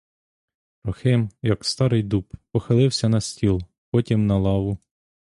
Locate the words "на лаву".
4.27-4.77